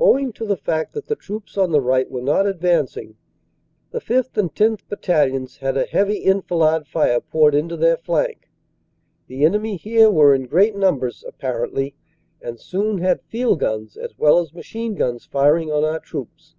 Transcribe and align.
Owing 0.00 0.32
to 0.32 0.46
the 0.46 0.56
fact 0.56 0.94
that 0.94 1.08
the 1.08 1.14
troops 1.14 1.58
on 1.58 1.72
the 1.72 1.82
right 1.82 2.10
were 2.10 2.22
not 2.22 2.46
advancing, 2.46 3.16
the 3.90 4.00
5th. 4.00 4.34
and 4.38 4.54
10th. 4.54 4.88
Battalions 4.88 5.58
had 5.58 5.76
a 5.76 5.84
heavy 5.84 6.24
enfilade 6.24 6.86
fire 6.86 7.20
poured 7.20 7.54
into 7.54 7.76
their 7.76 7.98
flank. 7.98 8.48
The 9.26 9.44
enemy 9.44 9.76
here 9.76 10.10
were 10.10 10.34
in 10.34 10.46
great 10.46 10.74
numbers 10.74 11.22
appar 11.30 11.66
ently, 11.68 11.92
and 12.40 12.58
soon 12.58 12.96
had 13.02 13.20
field 13.24 13.60
guns 13.60 13.98
as 13.98 14.16
well 14.18 14.38
as 14.38 14.54
machine 14.54 14.94
guns 14.94 15.26
firing 15.26 15.70
on 15.70 15.84
our 15.84 16.00
troops. 16.00 16.54